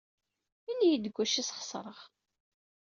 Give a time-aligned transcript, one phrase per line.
[0.71, 1.99] Ini-iyi-d deg wacu ay sxeṣreɣ.